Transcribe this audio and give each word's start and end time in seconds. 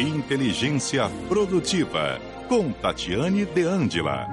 e 0.00 0.08
inteligência 0.08 1.10
produtiva, 1.28 2.18
com 2.48 2.72
Tatiane 2.72 3.44
De 3.44 3.64
Angela. 3.64 4.26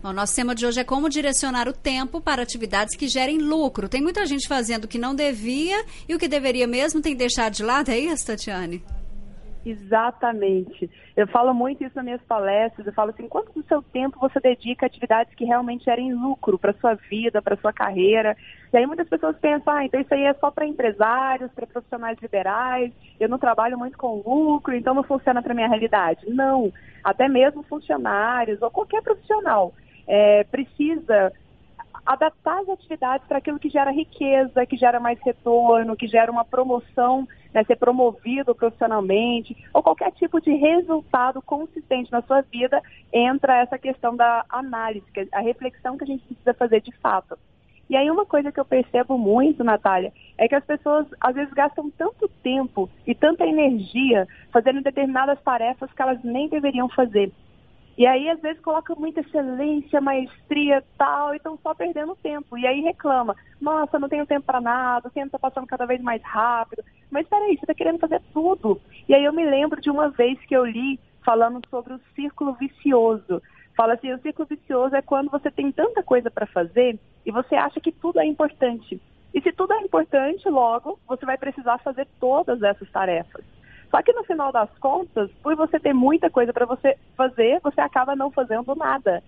O 0.00 0.12
nosso 0.12 0.36
tema 0.36 0.54
de 0.54 0.64
hoje 0.64 0.78
é 0.78 0.84
como 0.84 1.08
direcionar 1.08 1.66
o 1.66 1.72
tempo 1.72 2.20
para 2.20 2.44
atividades 2.44 2.94
que 2.96 3.08
gerem 3.08 3.38
lucro. 3.38 3.88
Tem 3.88 4.00
muita 4.00 4.24
gente 4.26 4.46
fazendo 4.46 4.84
o 4.84 4.88
que 4.88 4.96
não 4.96 5.12
devia 5.12 5.84
e 6.08 6.14
o 6.14 6.20
que 6.20 6.28
deveria 6.28 6.68
mesmo 6.68 7.02
tem 7.02 7.16
deixado 7.16 7.54
de 7.54 7.64
lado, 7.64 7.88
é 7.88 7.98
isso, 7.98 8.26
Tatiane? 8.26 8.84
Exatamente. 9.66 10.88
Eu 11.16 11.26
falo 11.26 11.52
muito 11.52 11.82
isso 11.82 11.96
nas 11.96 12.04
minhas 12.04 12.22
palestras. 12.22 12.86
Eu 12.86 12.92
falo 12.92 13.10
assim: 13.10 13.26
quanto 13.28 13.52
do 13.52 13.66
seu 13.66 13.82
tempo 13.82 14.20
você 14.20 14.38
dedica 14.38 14.86
a 14.86 14.88
atividades 14.88 15.34
que 15.34 15.44
realmente 15.44 15.86
gerem 15.86 16.14
lucro 16.14 16.56
para 16.56 16.72
sua 16.74 16.94
vida, 16.94 17.42
para 17.42 17.56
sua 17.56 17.72
carreira? 17.72 18.36
E 18.72 18.76
aí 18.76 18.86
muitas 18.86 19.08
pessoas 19.08 19.36
pensam: 19.38 19.72
ah, 19.72 19.84
então 19.84 20.00
isso 20.00 20.14
aí 20.14 20.22
é 20.22 20.34
só 20.34 20.52
para 20.52 20.68
empresários, 20.68 21.50
para 21.50 21.66
profissionais 21.66 22.16
liberais. 22.22 22.92
Eu 23.18 23.28
não 23.28 23.38
trabalho 23.38 23.76
muito 23.76 23.98
com 23.98 24.22
lucro, 24.24 24.72
então 24.72 24.94
não 24.94 25.02
funciona 25.02 25.42
para 25.42 25.52
minha 25.52 25.68
realidade. 25.68 26.30
Não. 26.30 26.72
Até 27.02 27.28
mesmo 27.28 27.64
funcionários 27.64 28.62
ou 28.62 28.70
qualquer 28.70 29.02
profissional 29.02 29.74
é, 30.06 30.44
precisa 30.44 31.32
adaptar 32.06 32.60
as 32.60 32.68
atividades 32.68 33.26
para 33.26 33.38
aquilo 33.38 33.58
que 33.58 33.68
gera 33.68 33.90
riqueza, 33.90 34.64
que 34.64 34.76
gera 34.76 35.00
mais 35.00 35.18
retorno, 35.22 35.96
que 35.96 36.06
gera 36.06 36.30
uma 36.30 36.44
promoção, 36.44 37.26
né, 37.52 37.64
ser 37.64 37.76
promovido 37.76 38.54
profissionalmente, 38.54 39.56
ou 39.74 39.82
qualquer 39.82 40.12
tipo 40.12 40.40
de 40.40 40.52
resultado 40.54 41.42
consistente 41.42 42.12
na 42.12 42.22
sua 42.22 42.42
vida, 42.42 42.80
entra 43.12 43.60
essa 43.60 43.76
questão 43.78 44.14
da 44.14 44.44
análise, 44.48 45.04
é 45.16 45.26
a 45.32 45.40
reflexão 45.40 45.98
que 45.98 46.04
a 46.04 46.06
gente 46.06 46.24
precisa 46.24 46.54
fazer 46.54 46.80
de 46.80 46.92
fato. 46.92 47.36
E 47.88 47.96
aí 47.96 48.10
uma 48.10 48.26
coisa 48.26 48.50
que 48.50 48.58
eu 48.58 48.64
percebo 48.64 49.16
muito, 49.16 49.62
Natália, 49.62 50.12
é 50.36 50.48
que 50.48 50.54
as 50.54 50.64
pessoas 50.64 51.06
às 51.20 51.34
vezes 51.34 51.52
gastam 51.54 51.88
tanto 51.90 52.28
tempo 52.42 52.90
e 53.06 53.14
tanta 53.14 53.46
energia 53.46 54.26
fazendo 54.50 54.82
determinadas 54.82 55.40
tarefas 55.42 55.92
que 55.92 56.02
elas 56.02 56.22
nem 56.24 56.48
deveriam 56.48 56.88
fazer. 56.88 57.32
E 57.96 58.06
aí, 58.06 58.28
às 58.28 58.40
vezes, 58.40 58.60
coloca 58.60 58.94
muita 58.94 59.20
excelência, 59.20 60.00
maestria 60.02 60.84
tal, 60.98 61.32
e 61.32 61.38
estão 61.38 61.58
só 61.62 61.74
perdendo 61.74 62.14
tempo. 62.16 62.58
E 62.58 62.66
aí 62.66 62.82
reclama, 62.82 63.34
nossa, 63.60 63.98
não 63.98 64.08
tenho 64.08 64.26
tempo 64.26 64.44
para 64.44 64.60
nada, 64.60 65.08
o 65.08 65.10
tempo 65.10 65.28
está 65.28 65.38
passando 65.38 65.66
cada 65.66 65.86
vez 65.86 66.00
mais 66.02 66.22
rápido. 66.22 66.84
Mas 67.10 67.24
espera 67.24 67.44
aí, 67.44 67.56
você 67.56 67.62
está 67.62 67.74
querendo 67.74 67.98
fazer 67.98 68.20
tudo. 68.34 68.80
E 69.08 69.14
aí 69.14 69.24
eu 69.24 69.32
me 69.32 69.44
lembro 69.44 69.80
de 69.80 69.90
uma 69.90 70.10
vez 70.10 70.38
que 70.44 70.54
eu 70.54 70.64
li 70.66 71.00
falando 71.24 71.60
sobre 71.70 71.94
o 71.94 72.00
círculo 72.14 72.52
vicioso. 72.52 73.42
Fala 73.74 73.94
assim, 73.94 74.12
o 74.12 74.20
círculo 74.20 74.46
vicioso 74.46 74.94
é 74.94 75.02
quando 75.02 75.30
você 75.30 75.50
tem 75.50 75.72
tanta 75.72 76.02
coisa 76.02 76.30
para 76.30 76.46
fazer 76.46 76.98
e 77.24 77.30
você 77.30 77.54
acha 77.54 77.80
que 77.80 77.92
tudo 77.92 78.20
é 78.20 78.26
importante. 78.26 79.00
E 79.34 79.40
se 79.40 79.52
tudo 79.52 79.72
é 79.72 79.80
importante, 79.80 80.48
logo, 80.48 80.98
você 81.06 81.26
vai 81.26 81.36
precisar 81.36 81.78
fazer 81.78 82.06
todas 82.20 82.62
essas 82.62 82.90
tarefas. 82.90 83.44
Só 83.90 84.02
que 84.02 84.12
no 84.12 84.24
final 84.24 84.52
das 84.52 84.70
contas, 84.78 85.30
por 85.42 85.54
você 85.54 85.78
ter 85.78 85.92
muita 85.92 86.28
coisa 86.30 86.52
para 86.52 86.66
você 86.66 86.96
fazer, 87.16 87.60
você 87.62 87.80
acaba 87.80 88.16
não 88.16 88.30
fazendo 88.30 88.74
nada. 88.74 89.22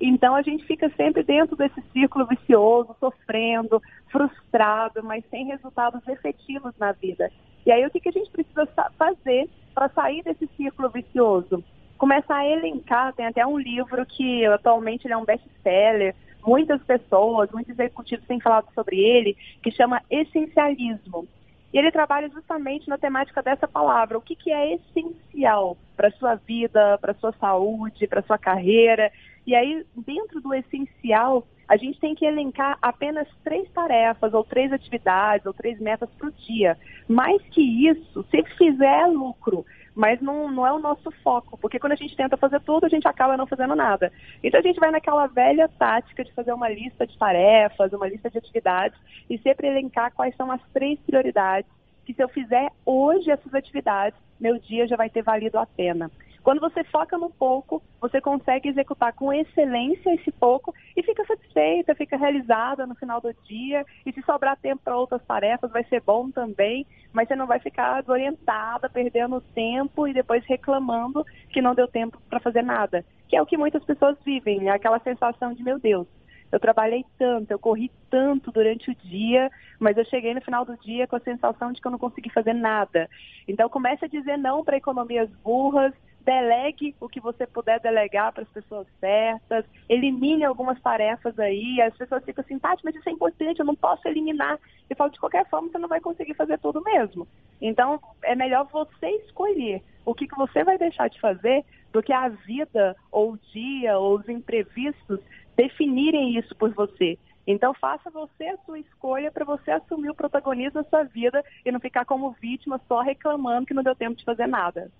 Então 0.00 0.34
a 0.34 0.42
gente 0.42 0.64
fica 0.64 0.90
sempre 0.96 1.22
dentro 1.22 1.56
desse 1.56 1.80
círculo 1.92 2.26
vicioso, 2.26 2.94
sofrendo, 2.98 3.80
frustrado, 4.10 5.02
mas 5.02 5.24
sem 5.30 5.46
resultados 5.46 6.06
efetivos 6.08 6.72
na 6.78 6.92
vida. 6.92 7.30
E 7.64 7.72
aí 7.72 7.84
o 7.86 7.90
que, 7.90 8.00
que 8.00 8.08
a 8.08 8.12
gente 8.12 8.30
precisa 8.30 8.66
fazer 8.98 9.48
para 9.74 9.88
sair 9.90 10.22
desse 10.22 10.48
círculo 10.56 10.90
vicioso? 10.90 11.64
Começar 11.96 12.36
a 12.36 12.46
elencar, 12.46 13.14
tem 13.14 13.26
até 13.26 13.46
um 13.46 13.58
livro 13.58 14.04
que 14.04 14.44
atualmente 14.46 15.10
é 15.10 15.16
um 15.16 15.24
best-seller, 15.24 16.14
muitas 16.44 16.82
pessoas, 16.82 17.50
muitos 17.50 17.70
executivos 17.70 18.26
têm 18.26 18.40
falado 18.40 18.66
sobre 18.74 18.98
ele, 18.98 19.36
que 19.62 19.70
chama 19.70 20.02
Essencialismo. 20.10 21.26
E 21.74 21.78
ele 21.78 21.90
trabalha 21.90 22.28
justamente 22.28 22.88
na 22.88 22.96
temática 22.96 23.42
dessa 23.42 23.66
palavra, 23.66 24.16
o 24.16 24.20
que, 24.20 24.36
que 24.36 24.52
é 24.52 24.74
essencial 24.74 25.76
para 25.96 26.06
a 26.06 26.12
sua 26.12 26.36
vida, 26.36 26.96
para 26.98 27.10
a 27.10 27.16
sua 27.16 27.32
saúde, 27.32 28.06
para 28.06 28.20
a 28.20 28.22
sua 28.22 28.38
carreira. 28.38 29.10
E 29.44 29.56
aí, 29.56 29.84
dentro 30.06 30.40
do 30.40 30.54
essencial, 30.54 31.44
a 31.68 31.76
gente 31.76 31.98
tem 31.98 32.14
que 32.14 32.24
elencar 32.24 32.78
apenas 32.80 33.26
três 33.42 33.68
tarefas, 33.72 34.32
ou 34.32 34.44
três 34.44 34.72
atividades, 34.72 35.44
ou 35.46 35.52
três 35.52 35.80
metas 35.80 36.08
para 36.16 36.28
o 36.28 36.32
dia. 36.46 36.78
Mais 37.08 37.42
que 37.48 37.88
isso, 37.88 38.24
se 38.30 38.44
fizer 38.56 39.06
lucro, 39.06 39.66
mas 39.94 40.20
não, 40.20 40.50
não 40.50 40.66
é 40.66 40.72
o 40.72 40.78
nosso 40.78 41.10
foco, 41.22 41.56
porque 41.56 41.78
quando 41.78 41.92
a 41.92 41.96
gente 41.96 42.16
tenta 42.16 42.36
fazer 42.36 42.60
tudo, 42.60 42.84
a 42.84 42.88
gente 42.88 43.06
acaba 43.06 43.36
não 43.36 43.46
fazendo 43.46 43.76
nada. 43.76 44.12
Então 44.42 44.58
a 44.58 44.62
gente 44.62 44.80
vai 44.80 44.90
naquela 44.90 45.26
velha 45.26 45.68
tática 45.68 46.24
de 46.24 46.32
fazer 46.32 46.52
uma 46.52 46.68
lista 46.68 47.06
de 47.06 47.16
tarefas, 47.16 47.92
uma 47.92 48.08
lista 48.08 48.28
de 48.28 48.38
atividades 48.38 48.98
e 49.30 49.38
sempre 49.38 49.68
elencar 49.68 50.12
quais 50.12 50.34
são 50.36 50.50
as 50.50 50.60
três 50.72 50.98
prioridades 51.00 51.70
que 52.04 52.12
se 52.12 52.22
eu 52.22 52.28
fizer 52.28 52.70
hoje 52.84 53.30
essas 53.30 53.54
atividades, 53.54 54.18
meu 54.38 54.58
dia 54.58 54.86
já 54.86 54.96
vai 54.96 55.08
ter 55.08 55.22
valido 55.22 55.58
a 55.58 55.66
pena. 55.66 56.10
Quando 56.44 56.60
você 56.60 56.84
foca 56.84 57.16
no 57.16 57.30
pouco, 57.30 57.82
você 57.98 58.20
consegue 58.20 58.68
executar 58.68 59.14
com 59.14 59.32
excelência 59.32 60.14
esse 60.14 60.30
pouco 60.30 60.74
e 60.94 61.02
fica 61.02 61.24
satisfeita, 61.24 61.94
fica 61.94 62.18
realizada 62.18 62.86
no 62.86 62.94
final 62.94 63.18
do 63.18 63.32
dia. 63.44 63.82
E 64.04 64.12
se 64.12 64.20
sobrar 64.22 64.54
tempo 64.58 64.82
para 64.84 64.94
outras 64.94 65.24
tarefas, 65.24 65.72
vai 65.72 65.82
ser 65.84 66.02
bom 66.02 66.30
também, 66.30 66.86
mas 67.14 67.26
você 67.26 67.34
não 67.34 67.46
vai 67.46 67.60
ficar 67.60 68.02
desorientada, 68.02 68.90
perdendo 68.90 69.40
tempo 69.40 70.06
e 70.06 70.12
depois 70.12 70.44
reclamando 70.44 71.24
que 71.48 71.62
não 71.62 71.74
deu 71.74 71.88
tempo 71.88 72.20
para 72.28 72.40
fazer 72.40 72.62
nada. 72.62 73.02
Que 73.26 73.36
é 73.36 73.40
o 73.40 73.46
que 73.46 73.56
muitas 73.56 73.82
pessoas 73.82 74.18
vivem, 74.22 74.68
é 74.68 74.72
aquela 74.72 74.98
sensação 74.98 75.54
de, 75.54 75.62
meu 75.62 75.78
Deus, 75.78 76.06
eu 76.52 76.60
trabalhei 76.60 77.06
tanto, 77.18 77.50
eu 77.50 77.58
corri 77.58 77.90
tanto 78.10 78.52
durante 78.52 78.90
o 78.90 78.94
dia, 78.94 79.50
mas 79.80 79.96
eu 79.96 80.04
cheguei 80.04 80.34
no 80.34 80.42
final 80.42 80.64
do 80.64 80.76
dia 80.76 81.06
com 81.06 81.16
a 81.16 81.20
sensação 81.20 81.72
de 81.72 81.80
que 81.80 81.86
eu 81.86 81.90
não 81.90 81.98
consegui 81.98 82.30
fazer 82.30 82.52
nada. 82.52 83.08
Então 83.48 83.68
comece 83.68 84.04
a 84.04 84.08
dizer 84.08 84.36
não 84.36 84.62
para 84.62 84.76
economias 84.76 85.28
burras, 85.42 85.92
delegue 86.24 86.94
o 87.00 87.08
que 87.08 87.20
você 87.20 87.46
puder 87.46 87.78
delegar 87.80 88.32
para 88.32 88.42
as 88.42 88.48
pessoas 88.48 88.86
certas, 88.98 89.64
elimine 89.88 90.44
algumas 90.44 90.80
tarefas 90.80 91.38
aí, 91.38 91.80
as 91.80 91.96
pessoas 91.96 92.24
ficam 92.24 92.42
assim, 92.42 92.58
Tati, 92.58 92.84
mas 92.84 92.94
isso 92.94 93.08
é 93.08 93.12
importante, 93.12 93.60
eu 93.60 93.66
não 93.66 93.76
posso 93.76 94.08
eliminar. 94.08 94.58
Eu 94.88 94.96
falo, 94.96 95.10
de 95.10 95.20
qualquer 95.20 95.48
forma, 95.48 95.68
você 95.68 95.78
não 95.78 95.88
vai 95.88 96.00
conseguir 96.00 96.34
fazer 96.34 96.58
tudo 96.58 96.82
mesmo. 96.82 97.28
Então, 97.60 98.00
é 98.22 98.34
melhor 98.34 98.66
você 98.72 99.08
escolher 99.26 99.82
o 100.04 100.14
que, 100.14 100.26
que 100.26 100.36
você 100.36 100.64
vai 100.64 100.78
deixar 100.78 101.08
de 101.08 101.20
fazer 101.20 101.64
do 101.92 102.02
que 102.02 102.12
a 102.12 102.28
vida, 102.28 102.96
ou 103.10 103.32
o 103.32 103.38
dia, 103.52 103.98
ou 103.98 104.18
os 104.18 104.28
imprevistos 104.28 105.20
definirem 105.56 106.36
isso 106.36 106.54
por 106.56 106.72
você. 106.72 107.18
Então 107.46 107.74
faça 107.74 108.10
você 108.10 108.44
a 108.44 108.56
sua 108.64 108.78
escolha 108.78 109.30
para 109.30 109.44
você 109.44 109.70
assumir 109.70 110.08
o 110.10 110.14
protagonismo 110.14 110.82
da 110.82 110.88
sua 110.88 111.02
vida 111.04 111.44
e 111.64 111.70
não 111.70 111.78
ficar 111.78 112.04
como 112.04 112.32
vítima 112.32 112.80
só 112.88 113.02
reclamando 113.02 113.66
que 113.66 113.74
não 113.74 113.82
deu 113.82 113.94
tempo 113.94 114.16
de 114.16 114.24
fazer 114.24 114.46
nada. 114.46 114.90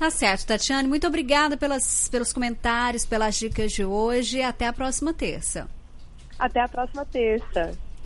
Tá 0.00 0.08
certo, 0.08 0.46
Tatiane. 0.46 0.88
Muito 0.88 1.06
obrigada 1.06 1.58
pelas, 1.58 2.08
pelos 2.08 2.32
comentários, 2.32 3.04
pelas 3.04 3.34
dicas 3.34 3.70
de 3.70 3.84
hoje. 3.84 4.40
Até 4.40 4.66
a 4.66 4.72
próxima 4.72 5.12
terça. 5.12 5.68
Até 6.38 6.62
a 6.62 6.68
próxima 6.68 7.04
terça. 7.04 7.76